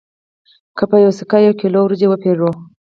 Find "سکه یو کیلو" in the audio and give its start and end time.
1.19-1.79